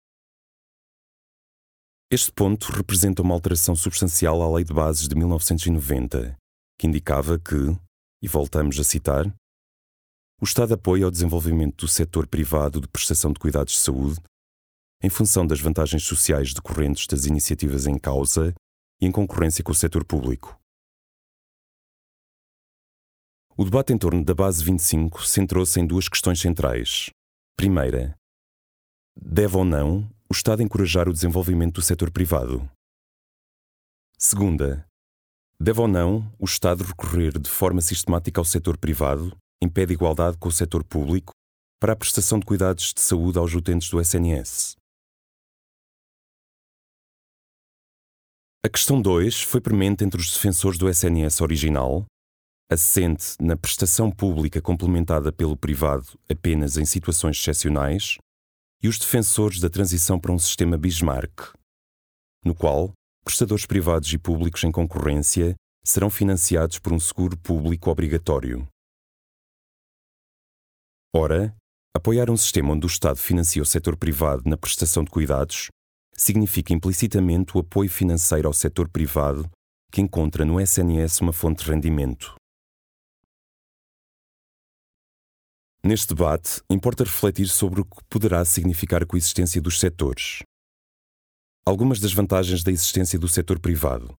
Este 2.11 2.31
ponto 2.31 2.71
representa 2.71 3.21
uma 3.21 3.33
alteração 3.33 3.75
substancial 3.75 4.41
à 4.41 4.55
Lei 4.55 4.63
de 4.63 4.73
Bases 4.73 5.07
de 5.07 5.15
1990, 5.15 6.37
que 6.79 6.87
indicava 6.87 7.39
que, 7.39 7.55
e 8.21 8.27
voltamos 8.27 8.79
a 8.79 8.83
citar, 8.83 9.25
o 10.39 10.45
Estado 10.45 10.73
apoia 10.73 11.07
o 11.07 11.11
desenvolvimento 11.11 11.85
do 11.85 11.87
setor 11.87 12.27
privado 12.27 12.81
de 12.81 12.87
prestação 12.87 13.31
de 13.31 13.39
cuidados 13.39 13.73
de 13.73 13.79
saúde 13.79 14.19
em 15.01 15.09
função 15.09 15.45
das 15.45 15.59
vantagens 15.59 16.03
sociais 16.03 16.53
decorrentes 16.53 17.07
das 17.07 17.25
iniciativas 17.25 17.85
em 17.85 17.97
causa 17.97 18.53
e 19.01 19.05
em 19.05 19.11
concorrência 19.11 19.63
com 19.63 19.71
o 19.71 19.75
setor 19.75 20.03
público. 20.03 20.59
O 23.57 23.63
debate 23.63 23.93
em 23.93 23.97
torno 23.97 24.21
da 24.21 24.33
Base 24.33 24.61
25 24.61 25.25
centrou-se 25.25 25.79
em 25.79 25.87
duas 25.87 26.09
questões 26.09 26.41
centrais. 26.41 27.09
Primeira, 27.55 28.13
deve 29.15 29.55
ou 29.55 29.63
não 29.63 29.99
o 30.29 30.33
Estado 30.33 30.61
encorajar 30.61 31.07
o 31.07 31.13
desenvolvimento 31.13 31.75
do 31.75 31.81
setor 31.81 32.11
privado? 32.11 32.69
Segunda, 34.17 34.85
deve 35.57 35.79
ou 35.79 35.87
não 35.87 36.29
o 36.37 36.43
Estado 36.43 36.83
recorrer 36.83 37.39
de 37.39 37.49
forma 37.49 37.79
sistemática 37.79 38.41
ao 38.41 38.43
setor 38.43 38.77
privado, 38.77 39.31
em 39.63 39.69
pé 39.69 39.85
de 39.85 39.93
igualdade 39.93 40.37
com 40.37 40.49
o 40.49 40.51
setor 40.51 40.83
público, 40.83 41.31
para 41.79 41.93
a 41.93 41.95
prestação 41.95 42.37
de 42.37 42.45
cuidados 42.45 42.93
de 42.93 42.99
saúde 42.99 43.39
aos 43.39 43.53
utentes 43.53 43.89
do 43.89 44.01
SNS? 44.01 44.75
A 48.65 48.67
questão 48.67 49.01
2 49.01 49.43
foi 49.43 49.61
premente 49.61 50.03
entre 50.03 50.19
os 50.19 50.33
defensores 50.33 50.77
do 50.77 50.89
SNS 50.89 51.39
original 51.39 52.05
assente 52.71 53.35
na 53.39 53.55
prestação 53.55 54.09
pública 54.11 54.61
complementada 54.61 55.31
pelo 55.31 55.55
privado 55.55 56.19
apenas 56.29 56.77
em 56.77 56.85
situações 56.85 57.37
excepcionais, 57.37 58.17
e 58.81 58.87
os 58.87 58.99
defensores 58.99 59.59
da 59.59 59.69
transição 59.69 60.19
para 60.19 60.31
um 60.31 60.37
sistema 60.37 60.77
Bismarck, 60.77 61.53
no 62.43 62.53
qual 62.53 62.91
prestadores 63.23 63.65
privados 63.65 64.11
e 64.13 64.17
públicos 64.17 64.63
em 64.63 64.71
concorrência 64.71 65.55
serão 65.83 66.09
financiados 66.09 66.79
por 66.79 66.93
um 66.93 66.99
seguro 66.99 67.37
público 67.37 67.89
obrigatório. 67.89 68.67
Ora, 71.15 71.55
apoiar 71.95 72.29
um 72.29 72.37
sistema 72.37 72.73
onde 72.73 72.85
o 72.85 72.87
Estado 72.87 73.17
financia 73.17 73.61
o 73.61 73.65
setor 73.65 73.95
privado 73.95 74.43
na 74.45 74.57
prestação 74.57 75.03
de 75.03 75.09
cuidados 75.09 75.69
significa 76.15 76.73
implicitamente 76.73 77.57
o 77.57 77.61
apoio 77.61 77.89
financeiro 77.89 78.47
ao 78.47 78.53
setor 78.53 78.89
privado 78.89 79.49
que 79.91 80.01
encontra 80.01 80.43
no 80.43 80.59
SNS 80.59 81.21
uma 81.21 81.33
fonte 81.33 81.63
de 81.63 81.71
rendimento. 81.71 82.35
Neste 85.87 86.15
debate, 86.15 86.63
importa 86.67 87.03
refletir 87.03 87.47
sobre 87.47 87.81
o 87.81 87.85
que 87.85 88.03
poderá 88.09 88.43
significar 88.43 89.03
a 89.03 89.05
coexistência 89.05 89.61
dos 89.61 89.79
setores. 89.79 90.39
Algumas 91.63 91.99
das 91.99 92.11
vantagens 92.11 92.63
da 92.63 92.71
existência 92.71 93.19
do 93.19 93.27
setor 93.27 93.59
privado. 93.59 94.11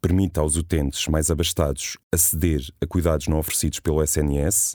Permite 0.00 0.40
aos 0.40 0.56
utentes 0.56 1.06
mais 1.06 1.30
abastados 1.30 1.98
aceder 2.10 2.62
a 2.82 2.86
cuidados 2.86 3.28
não 3.28 3.38
oferecidos 3.38 3.78
pelo 3.80 4.02
SNS, 4.02 4.72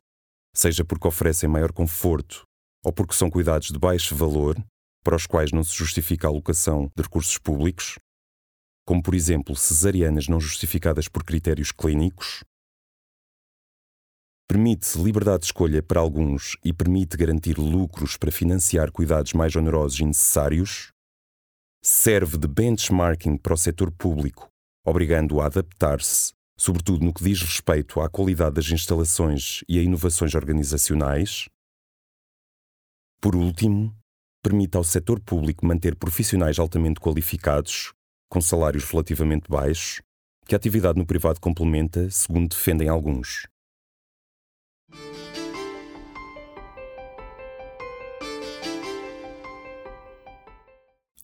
seja 0.55 0.85
porque 0.85 1.07
oferecem 1.07 1.49
maior 1.49 1.71
conforto 1.71 2.43
ou 2.85 2.93
porque 2.93 3.15
são 3.15 3.27
cuidados 3.27 3.69
de 3.69 3.79
baixo 3.79 4.15
valor, 4.15 4.55
para 5.03 5.15
os 5.15 5.25
quais 5.25 5.51
não 5.51 5.63
se 5.63 5.75
justifica 5.75 6.27
a 6.27 6.29
alocação 6.29 6.87
de 6.95 7.01
recursos 7.01 7.39
públicos, 7.39 7.97
como 8.85 9.01
por 9.01 9.15
exemplo 9.15 9.55
cesarianas 9.55 10.27
não 10.27 10.39
justificadas 10.39 11.07
por 11.07 11.23
critérios 11.23 11.71
clínicos, 11.71 12.43
Permite 14.49 14.97
liberdade 14.97 15.39
de 15.39 15.45
escolha 15.47 15.83
para 15.83 15.99
alguns 15.99 16.55
e 16.63 16.71
permite 16.71 17.17
garantir 17.17 17.57
lucros 17.57 18.15
para 18.15 18.31
financiar 18.31 18.91
cuidados 18.91 19.33
mais 19.33 19.53
onerosos 19.57 19.99
e 19.99 20.05
necessários. 20.05 20.93
Serve 21.83 22.37
de 22.37 22.47
benchmarking 22.47 23.35
para 23.35 23.53
o 23.53 23.57
setor 23.57 23.91
público, 23.91 24.47
obrigando-o 24.85 25.41
a 25.41 25.47
adaptar-se, 25.47 26.31
sobretudo 26.57 27.03
no 27.03 27.13
que 27.13 27.25
diz 27.25 27.41
respeito 27.41 27.99
à 27.99 28.09
qualidade 28.09 28.55
das 28.55 28.71
instalações 28.71 29.65
e 29.67 29.79
a 29.79 29.83
inovações 29.83 30.33
organizacionais. 30.33 31.49
Por 33.19 33.35
último, 33.35 33.93
permite 34.41 34.77
ao 34.77 34.83
setor 34.83 35.19
público 35.19 35.65
manter 35.65 35.93
profissionais 35.93 36.57
altamente 36.57 37.01
qualificados, 37.01 37.91
com 38.29 38.39
salários 38.39 38.85
relativamente 38.85 39.49
baixos, 39.49 40.01
que 40.45 40.55
a 40.55 40.57
atividade 40.57 40.97
no 40.97 41.05
privado 41.05 41.41
complementa, 41.41 42.09
segundo 42.09 42.47
defendem 42.47 42.87
alguns. 42.87 43.45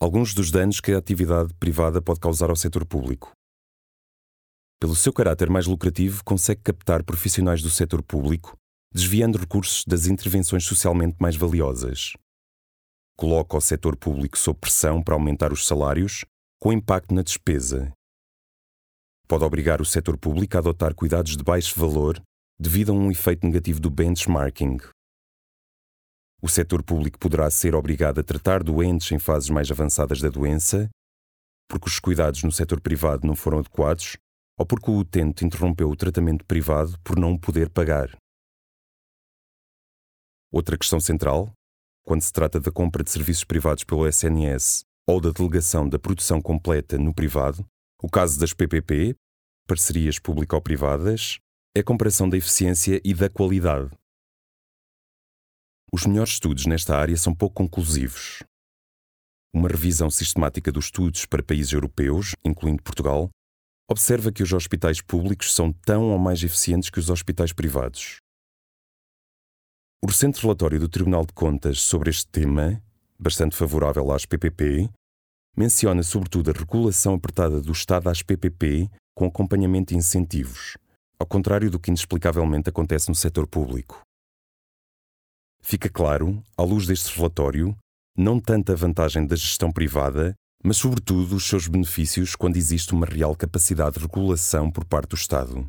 Alguns 0.03 0.33
dos 0.33 0.51
danos 0.51 0.81
que 0.81 0.91
a 0.91 0.97
atividade 0.97 1.53
privada 1.53 2.01
pode 2.01 2.19
causar 2.19 2.49
ao 2.49 2.57
setor 2.57 2.85
público. 2.85 3.31
Pelo 4.77 4.97
seu 4.97 5.13
caráter 5.13 5.49
mais 5.49 5.65
lucrativo, 5.65 6.21
consegue 6.25 6.61
captar 6.61 7.03
profissionais 7.03 7.61
do 7.61 7.69
setor 7.69 8.03
público, 8.03 8.57
desviando 8.93 9.37
recursos 9.37 9.85
das 9.87 10.05
intervenções 10.07 10.65
socialmente 10.65 11.15
mais 11.21 11.37
valiosas. 11.37 12.13
Coloca 13.17 13.55
o 13.55 13.61
setor 13.61 13.95
público 13.95 14.37
sob 14.37 14.59
pressão 14.59 15.01
para 15.01 15.13
aumentar 15.13 15.53
os 15.53 15.65
salários, 15.65 16.25
com 16.59 16.73
impacto 16.73 17.13
na 17.13 17.21
despesa. 17.21 17.93
Pode 19.25 19.45
obrigar 19.45 19.81
o 19.81 19.85
setor 19.85 20.17
público 20.17 20.57
a 20.57 20.59
adotar 20.59 20.93
cuidados 20.93 21.37
de 21.37 21.43
baixo 21.43 21.79
valor 21.79 22.21
devido 22.59 22.91
a 22.91 22.95
um 22.95 23.11
efeito 23.11 23.45
negativo 23.45 23.79
do 23.79 23.89
benchmarking, 23.89 24.77
o 26.41 26.49
setor 26.49 26.83
público 26.83 27.17
poderá 27.17 27.49
ser 27.49 27.73
obrigado 27.73 28.19
a 28.19 28.23
tratar 28.23 28.63
doentes 28.63 29.11
em 29.11 29.19
fases 29.19 29.49
mais 29.49 29.71
avançadas 29.71 30.19
da 30.19 30.27
doença, 30.27 30.89
porque 31.69 31.87
os 31.87 31.99
cuidados 31.99 32.43
no 32.43 32.51
setor 32.51 32.81
privado 32.81 33.25
não 33.25 33.35
foram 33.35 33.59
adequados 33.59 34.17
ou 34.59 34.65
porque 34.65 34.91
o 34.91 34.97
utente 34.97 35.45
interrompeu 35.45 35.89
o 35.89 35.95
tratamento 35.95 36.45
privado 36.45 36.99
por 37.03 37.17
não 37.17 37.37
poder 37.37 37.69
pagar. 37.69 38.15
Outra 40.51 40.77
questão 40.77 40.99
central, 40.99 41.51
quando 42.03 42.21
se 42.21 42.31
trata 42.31 42.59
da 42.59 42.71
compra 42.71 43.03
de 43.03 43.09
serviços 43.09 43.43
privados 43.43 43.83
pelo 43.83 44.05
SNS 44.07 44.83
ou 45.07 45.19
da 45.19 45.31
delegação 45.31 45.87
da 45.87 45.97
produção 45.97 46.41
completa 46.41 46.97
no 46.97 47.13
privado, 47.13 47.65
o 48.01 48.09
caso 48.09 48.37
das 48.39 48.53
PPP, 48.53 49.15
parcerias 49.65 50.19
público-privadas, 50.19 51.39
é 51.75 51.79
a 51.79 51.83
comparação 51.83 52.29
da 52.29 52.37
eficiência 52.37 53.01
e 53.03 53.15
da 53.15 53.27
qualidade. 53.27 53.89
Os 55.91 56.05
melhores 56.05 56.33
estudos 56.33 56.67
nesta 56.67 56.95
área 56.95 57.17
são 57.17 57.33
pouco 57.33 57.55
conclusivos. 57.55 58.43
Uma 59.51 59.67
revisão 59.67 60.09
sistemática 60.11 60.71
dos 60.71 60.85
estudos 60.85 61.25
para 61.25 61.41
países 61.41 61.73
europeus, 61.73 62.35
incluindo 62.45 62.83
Portugal, 62.83 63.29
observa 63.89 64.31
que 64.31 64.43
os 64.43 64.53
hospitais 64.53 65.01
públicos 65.01 65.53
são 65.53 65.73
tão 65.73 66.11
ou 66.11 66.19
mais 66.19 66.43
eficientes 66.43 66.91
que 66.91 66.99
os 66.99 67.09
hospitais 67.09 67.51
privados. 67.51 68.17
O 70.03 70.07
recente 70.07 70.41
relatório 70.41 70.79
do 70.79 70.89
Tribunal 70.89 71.25
de 71.25 71.33
Contas 71.33 71.81
sobre 71.81 72.11
este 72.11 72.27
tema, 72.27 72.83
bastante 73.17 73.55
favorável 73.55 74.11
às 74.11 74.25
PPP, 74.25 74.89
menciona 75.57 76.03
sobretudo 76.03 76.51
a 76.51 76.53
regulação 76.53 77.15
apertada 77.15 77.59
do 77.61 77.71
Estado 77.71 78.09
às 78.09 78.21
PPP 78.21 78.89
com 79.15 79.25
acompanhamento 79.25 79.93
e 79.93 79.97
incentivos, 79.97 80.75
ao 81.23 81.27
contrário 81.27 81.71
do 81.71 81.79
que 81.79 81.89
inexplicavelmente 81.89 82.67
acontece 82.67 83.07
no 83.07 83.15
setor 83.15 83.47
público. 83.47 84.01
Fica 85.61 85.89
claro, 85.89 86.43
à 86.57 86.63
luz 86.63 86.85
deste 86.85 87.15
relatório, 87.15 87.73
não 88.17 88.41
tanto 88.41 88.73
a 88.73 88.75
vantagem 88.75 89.25
da 89.25 89.37
gestão 89.37 89.71
privada, 89.71 90.35
mas 90.61 90.75
sobretudo 90.75 91.33
os 91.37 91.47
seus 91.47 91.69
benefícios 91.69 92.35
quando 92.35 92.57
existe 92.57 92.93
uma 92.93 93.05
real 93.05 93.37
capacidade 93.37 93.95
de 93.95 94.01
regulação 94.01 94.69
por 94.69 94.83
parte 94.83 95.11
do 95.11 95.15
Estado. 95.15 95.65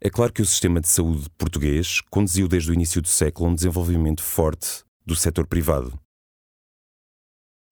É 0.00 0.08
claro 0.08 0.32
que 0.32 0.42
o 0.42 0.46
sistema 0.46 0.80
de 0.80 0.88
saúde 0.88 1.28
português 1.30 2.00
conduziu 2.02 2.46
desde 2.46 2.70
o 2.70 2.74
início 2.74 3.02
do 3.02 3.08
século 3.08 3.50
um 3.50 3.54
desenvolvimento 3.56 4.22
forte 4.22 4.84
do 5.04 5.16
setor 5.16 5.48
privado. 5.48 5.98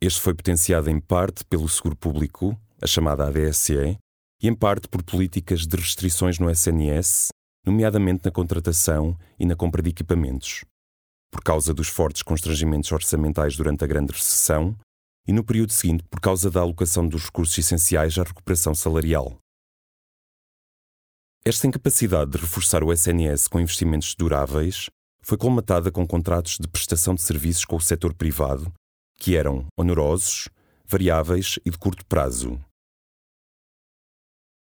Este 0.02 0.20
foi 0.20 0.34
potenciado 0.34 0.90
em 0.90 0.98
parte 0.98 1.44
pelo 1.44 1.68
seguro 1.68 1.94
público, 1.94 2.60
a 2.82 2.88
chamada 2.88 3.28
ADSE, 3.28 3.96
e 4.42 4.48
em 4.48 4.54
parte 4.54 4.88
por 4.88 5.02
políticas 5.02 5.66
de 5.66 5.76
restrições 5.76 6.38
no 6.38 6.50
SNS, 6.50 7.28
nomeadamente 7.64 8.24
na 8.24 8.30
contratação 8.30 9.16
e 9.38 9.46
na 9.46 9.56
compra 9.56 9.82
de 9.82 9.90
equipamentos 9.90 10.64
por 11.36 11.42
causa 11.42 11.74
dos 11.74 11.88
fortes 11.88 12.22
constrangimentos 12.22 12.90
orçamentais 12.90 13.56
durante 13.56 13.84
a 13.84 13.86
Grande 13.86 14.12
Recessão, 14.12 14.74
e 15.28 15.32
no 15.32 15.44
período 15.44 15.72
seguinte 15.72 16.04
por 16.08 16.20
causa 16.20 16.50
da 16.50 16.60
alocação 16.60 17.06
dos 17.06 17.24
recursos 17.24 17.58
essenciais 17.58 18.16
à 18.16 18.22
recuperação 18.22 18.74
salarial. 18.74 19.36
Esta 21.44 21.66
incapacidade 21.66 22.30
de 22.30 22.38
reforçar 22.38 22.82
o 22.82 22.92
SNS 22.92 23.48
com 23.48 23.60
investimentos 23.60 24.14
duráveis 24.14 24.88
foi 25.20 25.36
colmatada 25.36 25.90
com 25.90 26.06
contratos 26.06 26.58
de 26.58 26.68
prestação 26.68 27.14
de 27.14 27.22
serviços 27.22 27.64
com 27.64 27.76
o 27.76 27.80
setor 27.80 28.14
privado, 28.14 28.72
que 29.18 29.36
eram 29.36 29.66
onerosos, 29.76 30.48
variáveis 30.86 31.58
e 31.64 31.70
de 31.70 31.78
curto 31.78 32.06
prazo. 32.06 32.58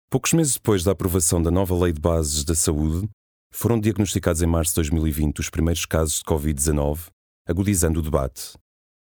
Poucos 0.10 0.34
meses 0.34 0.54
depois 0.54 0.84
da 0.84 0.92
aprovação 0.92 1.42
da 1.42 1.50
nova 1.50 1.76
Lei 1.76 1.92
de 1.92 2.00
Bases 2.00 2.44
da 2.44 2.56
Saúde, 2.56 3.10
foram 3.52 3.80
diagnosticados 3.80 4.42
em 4.42 4.46
março 4.46 4.72
de 4.72 4.76
2020 4.76 5.40
os 5.40 5.50
primeiros 5.50 5.86
casos 5.86 6.20
de 6.20 6.24
Covid-19, 6.26 7.08
agudizando 7.48 8.00
o 8.00 8.02
debate. 8.02 8.54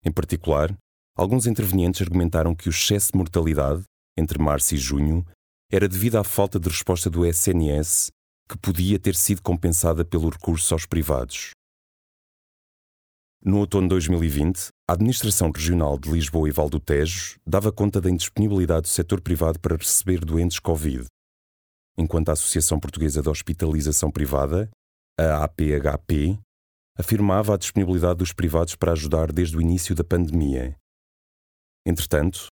Em 0.04 0.12
particular, 0.12 0.76
alguns 1.16 1.46
intervenientes 1.46 2.02
argumentaram 2.02 2.54
que 2.54 2.68
o 2.68 2.70
excesso 2.70 3.12
de 3.12 3.18
mortalidade, 3.18 3.84
entre 4.18 4.38
março 4.38 4.74
e 4.74 4.78
junho, 4.78 5.24
era 5.70 5.88
devido 5.88 6.16
à 6.16 6.24
falta 6.24 6.60
de 6.60 6.68
resposta 6.68 7.08
do 7.08 7.24
SNS, 7.24 8.10
que 8.48 8.58
podia 8.58 8.98
ter 8.98 9.14
sido 9.14 9.40
compensada 9.40 10.04
pelo 10.04 10.28
recurso 10.28 10.74
aos 10.74 10.84
privados. 10.84 11.52
No 13.42 13.58
outono 13.58 13.88
de 13.88 13.94
2020, 13.94 14.68
a 14.92 14.94
Administração 14.94 15.50
Regional 15.50 15.98
de 15.98 16.10
Lisboa 16.10 16.46
e 16.46 16.52
Val 16.52 16.68
do 16.68 16.78
Tejo 16.78 17.40
dava 17.46 17.72
conta 17.72 17.98
da 17.98 18.10
indisponibilidade 18.10 18.82
do 18.82 18.88
setor 18.88 19.22
privado 19.22 19.58
para 19.58 19.74
receber 19.74 20.22
doentes 20.22 20.58
Covid, 20.58 21.06
enquanto 21.96 22.28
a 22.28 22.32
Associação 22.32 22.78
Portuguesa 22.78 23.22
de 23.22 23.28
Hospitalização 23.30 24.10
Privada, 24.10 24.68
a 25.18 25.44
APHP, 25.44 26.38
afirmava 26.98 27.54
a 27.54 27.56
disponibilidade 27.56 28.18
dos 28.18 28.34
privados 28.34 28.76
para 28.76 28.92
ajudar 28.92 29.32
desde 29.32 29.56
o 29.56 29.62
início 29.62 29.94
da 29.94 30.04
pandemia. 30.04 30.76
Entretanto, 31.86 32.48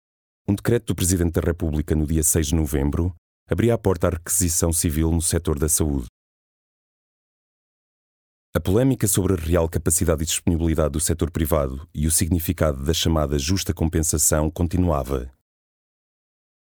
um 0.47 0.53
decreto 0.53 0.85
do 0.85 0.95
Presidente 0.95 1.33
da 1.33 1.41
República 1.41 1.95
no 1.95 2.05
dia 2.05 2.21
6 2.21 2.47
de 2.47 2.55
novembro 2.55 3.15
abria 3.49 3.73
a 3.73 3.79
porta 3.79 4.09
à 4.09 4.09
requisição 4.11 4.71
civil 4.71 5.11
no 5.11 5.23
setor 5.23 5.57
da 5.57 5.67
saúde. 5.67 6.05
A 8.57 8.59
polémica 8.59 9.07
sobre 9.07 9.33
a 9.33 9.35
real 9.35 9.69
capacidade 9.69 10.23
e 10.23 10.25
disponibilidade 10.25 10.89
do 10.89 10.99
setor 10.99 11.29
privado 11.29 11.87
e 11.93 12.07
o 12.07 12.11
significado 12.11 12.83
da 12.83 12.91
chamada 12.91 13.37
justa 13.37 13.71
compensação 13.71 14.49
continuava. 14.49 15.31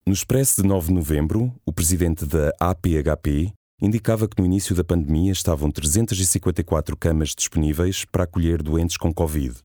No 0.06 0.12
expresso 0.12 0.62
de 0.62 0.68
9 0.68 0.86
de 0.86 0.94
novembro, 0.94 1.52
o 1.66 1.72
presidente 1.72 2.24
da 2.24 2.52
APHP 2.60 3.52
indicava 3.80 4.28
que 4.28 4.40
no 4.40 4.46
início 4.46 4.76
da 4.76 4.84
pandemia 4.84 5.32
estavam 5.32 5.72
354 5.72 6.96
camas 6.96 7.30
disponíveis 7.30 8.04
para 8.04 8.22
acolher 8.22 8.62
doentes 8.62 8.96
com 8.96 9.12
Covid. 9.12 9.58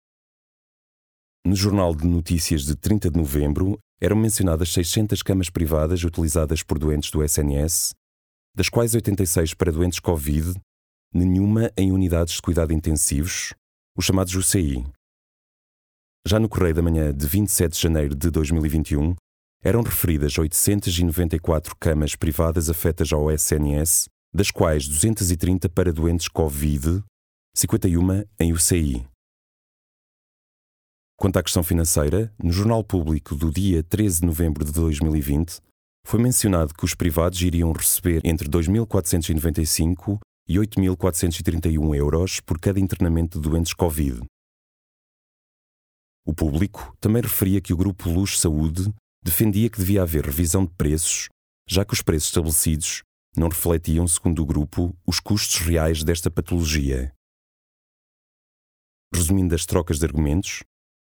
No 1.46 1.56
Jornal 1.56 1.94
de 1.94 2.08
Notícias 2.08 2.64
de 2.64 2.76
30 2.76 3.12
de 3.12 3.18
novembro, 3.20 3.78
eram 4.02 4.16
mencionadas 4.16 4.74
600 4.74 5.22
camas 5.22 5.52
privadas 5.52 6.04
utilizadas 6.04 6.64
por 6.64 6.80
doentes 6.80 7.12
do 7.12 7.24
SNS, 7.24 7.94
das 8.56 8.70
quais 8.70 8.96
86 8.96 9.54
para 9.54 9.72
doentes 9.72 10.00
Covid 10.00 10.60
nenhuma 11.14 11.72
em 11.78 11.92
unidades 11.92 12.36
de 12.36 12.42
cuidado 12.42 12.74
intensivos, 12.74 13.54
os 13.98 14.06
chamados 14.06 14.36
UCI. 14.36 14.86
Já 16.28 16.40
no 16.40 16.50
Correio 16.50 16.76
da 16.76 16.82
Manhã 16.82 17.14
de 17.14 17.26
27 17.26 17.74
de 17.74 17.82
janeiro 17.82 18.16
de 18.16 18.30
2021, 18.30 19.16
eram 19.64 19.82
referidas 19.82 20.38
894 20.38 21.76
camas 21.80 22.16
privadas 22.16 22.70
afetas 22.70 23.12
ao 23.12 23.32
SNS, 23.32 24.08
das 24.34 24.52
quais 24.52 24.88
230 24.88 25.70
para 25.70 25.92
doentes 25.92 26.28
Covid, 26.28 27.04
51 27.56 28.24
em 28.40 28.54
UCI. 28.54 29.08
Quanto 31.18 31.38
à 31.38 31.44
questão 31.44 31.64
financeira, 31.64 32.32
no 32.38 32.52
Jornal 32.52 32.84
Público 32.84 33.36
do 33.36 33.52
dia 33.52 33.82
13 33.82 34.20
de 34.20 34.26
novembro 34.28 34.64
de 34.64 34.72
2020, 34.72 35.60
foi 36.06 36.22
mencionado 36.22 36.74
que 36.74 36.86
os 36.86 36.94
privados 36.94 37.42
iriam 37.42 37.72
receber 37.72 38.22
entre 38.24 38.48
2.495 38.48 40.20
e 40.48 40.58
8.431 40.58 41.96
euros 41.96 42.39
por 42.39 42.60
cada 42.60 42.80
internamento 42.80 43.39
de 43.39 43.50
doentes 43.50 43.74
Covid. 43.74 44.22
O 46.25 46.34
público 46.34 46.96
também 47.00 47.22
referia 47.22 47.62
que 47.62 47.74
o 47.74 47.77
grupo 47.77 48.10
Luz 48.10 48.39
Saúde 48.39 48.94
defendia 49.24 49.70
que 49.70 49.77
devia 49.77 50.04
haver 50.04 50.25
revisão 50.25 50.66
de 50.66 50.74
preços, 50.74 51.27
já 51.68 51.84
que 51.84 51.94
os 51.94 52.01
preços 52.01 52.30
estabelecidos 52.30 53.04
não 53.36 53.50
refletiam, 53.50 54.08
segundo 54.08 54.41
o 54.41 54.45
grupo, 54.45 54.98
os 55.06 55.19
custos 55.19 55.60
reais 55.60 56.04
desta 56.04 56.32
patologia. 56.32 57.13
Resumindo 59.13 59.54
as 59.56 59.65
trocas 59.65 60.00
de 60.00 60.06
argumentos, 60.06 60.63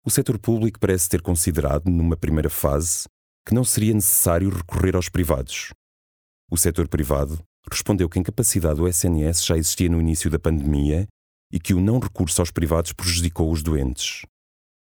o 0.05 0.09
setor 0.09 0.39
público 0.39 0.79
parece 0.79 1.09
ter 1.09 1.21
considerado, 1.21 1.89
numa 1.89 2.17
primeira 2.17 2.49
fase, 2.49 3.05
que 3.47 3.53
não 3.53 3.63
seria 3.63 3.93
necessário 3.93 4.49
recorrer 4.49 4.95
aos 4.95 5.09
privados. 5.09 5.71
O 6.49 6.57
setor 6.57 6.87
privado 6.87 7.43
respondeu 7.71 8.09
que 8.09 8.17
a 8.17 8.21
incapacidade 8.21 8.75
do 8.75 8.87
SNS 8.87 9.45
já 9.45 9.57
existia 9.57 9.89
no 9.89 9.99
início 9.99 10.29
da 10.29 10.39
pandemia 10.39 11.07
e 11.51 11.59
que 11.59 11.73
o 11.73 11.81
não 11.81 11.99
recurso 11.99 12.41
aos 12.41 12.51
privados 12.51 12.93
prejudicou 12.93 13.51
os 13.51 13.61
doentes. 13.61 14.25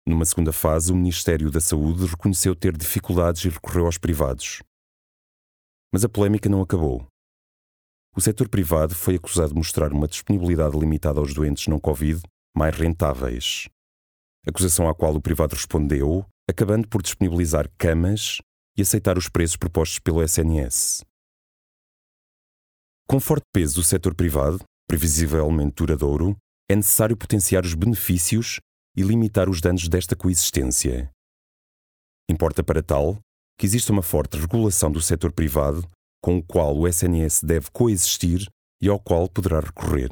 Numa 0.05 0.25
segunda 0.25 0.51
fase, 0.51 0.91
o 0.91 0.95
Ministério 0.95 1.51
da 1.51 1.59
Saúde 1.59 2.05
reconheceu 2.05 2.55
ter 2.55 2.75
dificuldades 2.75 3.43
e 3.45 3.49
recorreu 3.49 3.85
aos 3.85 3.97
privados. 3.97 4.61
Mas 5.93 6.03
a 6.03 6.09
polémica 6.09 6.49
não 6.49 6.61
acabou. 6.61 7.05
O 8.15 8.21
setor 8.21 8.49
privado 8.49 8.93
foi 8.93 9.15
acusado 9.15 9.49
de 9.49 9.55
mostrar 9.55 9.93
uma 9.93 10.07
disponibilidade 10.07 10.77
limitada 10.77 11.19
aos 11.19 11.33
doentes 11.33 11.67
não 11.67 11.79
Covid 11.79 12.21
mais 12.55 12.75
rentáveis. 12.75 13.69
Acusação 14.45 14.89
à 14.89 14.95
qual 14.95 15.15
o 15.15 15.21
privado 15.21 15.55
respondeu, 15.55 16.25
acabando 16.49 16.87
por 16.87 17.01
disponibilizar 17.01 17.69
camas 17.77 18.39
e 18.77 18.81
aceitar 18.81 19.17
os 19.17 19.29
preços 19.29 19.55
propostos 19.55 19.99
pelo 19.99 20.21
SNS. 20.21 21.03
Com 23.07 23.19
forte 23.19 23.45
peso 23.53 23.75
do 23.75 23.83
setor 23.83 24.15
privado, 24.15 24.59
previsivelmente 24.87 25.75
duradouro, 25.75 26.37
é 26.69 26.75
necessário 26.75 27.17
potenciar 27.17 27.65
os 27.65 27.73
benefícios 27.73 28.59
e 28.95 29.01
limitar 29.01 29.49
os 29.49 29.59
danos 29.61 29.87
desta 29.87 30.15
coexistência. 30.15 31.09
Importa 32.29 32.63
para 32.63 32.81
tal 32.81 33.19
que 33.57 33.65
exista 33.65 33.91
uma 33.91 34.01
forte 34.01 34.37
regulação 34.37 34.91
do 34.91 35.01
setor 35.01 35.31
privado 35.31 35.87
com 36.21 36.37
o 36.37 36.43
qual 36.43 36.77
o 36.77 36.87
SNS 36.87 37.41
deve 37.43 37.69
coexistir 37.71 38.47
e 38.81 38.87
ao 38.87 38.99
qual 38.99 39.27
poderá 39.27 39.59
recorrer. 39.59 40.09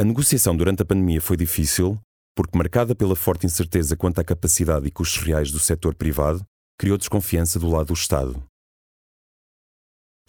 A 0.00 0.04
negociação 0.04 0.56
durante 0.56 0.82
a 0.82 0.84
pandemia 0.84 1.20
foi 1.20 1.36
difícil 1.36 1.98
porque, 2.36 2.56
marcada 2.56 2.94
pela 2.94 3.16
forte 3.16 3.46
incerteza 3.46 3.96
quanto 3.96 4.20
à 4.20 4.24
capacidade 4.24 4.86
e 4.86 4.90
custos 4.92 5.22
reais 5.22 5.50
do 5.50 5.58
setor 5.58 5.94
privado, 5.94 6.44
criou 6.78 6.96
desconfiança 6.96 7.58
do 7.58 7.68
lado 7.68 7.86
do 7.86 7.94
Estado. 7.94 8.47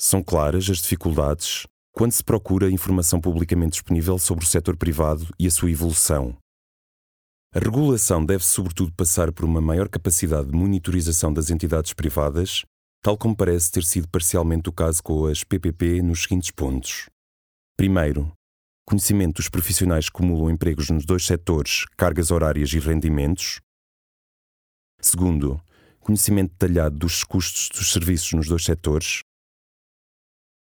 São 0.02 0.24
claras 0.24 0.70
as 0.70 0.78
dificuldades 0.78 1.68
quando 1.92 2.14
se 2.14 2.24
procura 2.24 2.72
informação 2.72 3.20
publicamente 3.20 3.72
disponível 3.72 4.18
sobre 4.18 4.46
o 4.46 4.48
setor 4.48 4.78
privado 4.78 5.28
e 5.38 5.46
a 5.46 5.52
sua 5.52 5.70
evolução. 5.70 6.38
A 7.54 7.60
regulação 7.60 8.26
deve 8.26 8.46
sobretudo 8.46 8.94
passar 8.94 9.30
por 9.34 9.44
uma 9.44 9.60
maior 9.60 9.90
capacidade 9.90 10.48
de 10.48 10.54
monitorização 10.54 11.34
das 11.34 11.50
entidades 11.50 11.92
privadas, 11.92 12.64
tal 13.04 13.18
como 13.18 13.36
parece 13.36 13.74
ter 13.74 13.84
sido 13.84 14.08
parcialmente 14.08 14.70
o 14.70 14.72
caso 14.72 15.04
com 15.04 15.26
as 15.26 15.44
PPP 15.44 16.02
nos 16.02 16.24
seguintes 16.24 16.52
pontos. 16.52 17.10
Primeiro, 17.76 18.32
conhecimento 18.86 19.36
dos 19.36 19.50
profissionais 19.50 20.06
que 20.06 20.16
acumulam 20.16 20.50
empregos 20.50 20.90
nos 20.90 21.04
dois 21.04 21.26
setores, 21.26 21.84
cargas 21.98 22.32
horárias 22.32 22.72
e 22.72 22.80
rendimentos. 22.80 23.60
Segundo, 25.02 25.60
conhecimento 26.00 26.52
detalhado 26.52 26.98
dos 26.98 27.26
custos 27.26 27.68
dos 27.68 27.92
serviços 27.92 28.32
nos 28.32 28.48
dois 28.48 28.64
setores, 28.64 29.20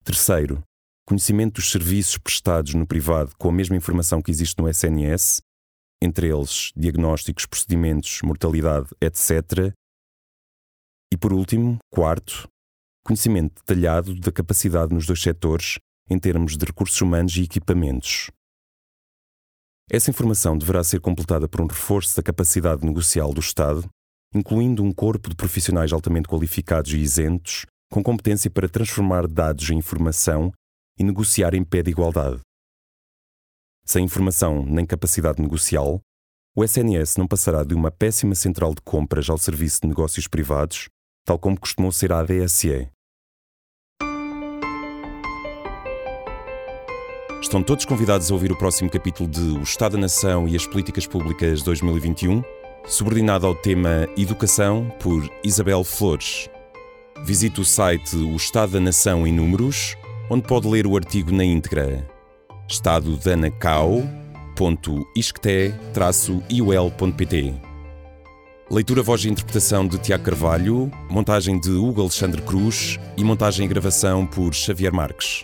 Terceiro, 0.08 0.62
conhecimento 1.06 1.56
dos 1.56 1.70
serviços 1.70 2.16
prestados 2.16 2.72
no 2.72 2.86
privado 2.86 3.32
com 3.36 3.50
a 3.50 3.52
mesma 3.52 3.76
informação 3.76 4.22
que 4.22 4.30
existe 4.30 4.58
no 4.58 4.66
SNS, 4.66 5.42
entre 6.02 6.28
eles 6.34 6.72
diagnósticos, 6.74 7.44
procedimentos, 7.44 8.22
mortalidade, 8.22 8.88
etc. 9.02 9.70
E 11.12 11.16
por 11.18 11.34
último, 11.34 11.76
quarto, 11.92 12.48
conhecimento 13.04 13.56
detalhado 13.56 14.18
da 14.18 14.32
capacidade 14.32 14.94
nos 14.94 15.04
dois 15.04 15.20
setores 15.20 15.78
em 16.08 16.18
termos 16.18 16.56
de 16.56 16.64
recursos 16.64 16.98
humanos 17.02 17.36
e 17.36 17.42
equipamentos. 17.42 18.30
Essa 19.90 20.08
informação 20.08 20.56
deverá 20.56 20.82
ser 20.82 21.02
completada 21.02 21.46
por 21.46 21.60
um 21.60 21.66
reforço 21.66 22.16
da 22.16 22.22
capacidade 22.22 22.82
negocial 22.82 23.34
do 23.34 23.40
Estado, 23.40 23.86
incluindo 24.34 24.82
um 24.82 24.90
corpo 24.90 25.28
de 25.28 25.36
profissionais 25.36 25.92
altamente 25.92 26.28
qualificados 26.28 26.94
e 26.94 26.96
isentos 26.96 27.66
com 27.90 28.02
competência 28.02 28.50
para 28.50 28.68
transformar 28.68 29.26
dados 29.26 29.70
em 29.70 29.78
informação 29.78 30.52
e 30.98 31.04
negociar 31.04 31.54
em 31.54 31.64
pé 31.64 31.82
de 31.82 31.90
igualdade. 31.90 32.40
Sem 33.84 34.04
informação 34.04 34.64
nem 34.66 34.84
capacidade 34.84 35.40
negocial, 35.40 36.00
o 36.54 36.64
SNS 36.64 37.16
não 37.16 37.26
passará 37.26 37.64
de 37.64 37.74
uma 37.74 37.90
péssima 37.90 38.34
central 38.34 38.74
de 38.74 38.82
compras 38.82 39.30
ao 39.30 39.38
serviço 39.38 39.80
de 39.82 39.88
negócios 39.88 40.26
privados, 40.26 40.88
tal 41.24 41.38
como 41.38 41.58
costumou 41.58 41.92
ser 41.92 42.12
a 42.12 42.18
ADSE. 42.18 42.90
Estão 47.40 47.62
todos 47.62 47.84
convidados 47.84 48.30
a 48.30 48.34
ouvir 48.34 48.50
o 48.50 48.58
próximo 48.58 48.90
capítulo 48.90 49.28
de 49.28 49.40
O 49.40 49.62
Estado 49.62 49.92
da 49.92 49.98
Nação 50.00 50.48
e 50.48 50.56
as 50.56 50.66
Políticas 50.66 51.06
Públicas 51.06 51.62
2021, 51.62 52.42
subordinado 52.84 53.46
ao 53.46 53.54
tema 53.54 54.08
Educação, 54.16 54.90
por 55.00 55.30
Isabel 55.44 55.84
Flores. 55.84 56.50
Visite 57.24 57.60
o 57.60 57.64
site 57.64 58.16
O 58.16 58.36
Estado 58.36 58.72
da 58.72 58.80
Nação 58.80 59.26
em 59.26 59.32
Números, 59.32 59.96
onde 60.30 60.46
pode 60.46 60.68
ler 60.68 60.86
o 60.86 60.96
artigo 60.96 61.32
na 61.32 61.44
íntegra. 61.44 62.06
estadodanacau.pt 62.68 64.28
www.isqueté-iol.pt 64.58 67.54
Leitura, 68.70 69.02
voz 69.02 69.24
e 69.24 69.30
interpretação 69.30 69.86
de 69.86 69.96
Tiago 69.98 70.24
Carvalho, 70.24 70.92
montagem 71.08 71.58
de 71.58 71.70
Hugo 71.70 72.02
Alexandre 72.02 72.42
Cruz 72.42 73.00
e 73.16 73.24
montagem 73.24 73.64
e 73.64 73.68
gravação 73.68 74.26
por 74.26 74.52
Xavier 74.52 74.92
Marques. 74.92 75.42